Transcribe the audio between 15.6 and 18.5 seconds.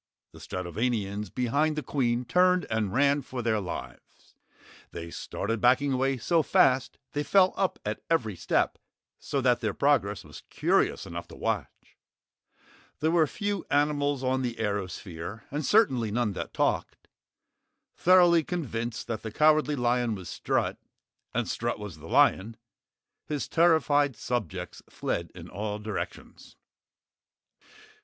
certainly none that talked. Thoroughly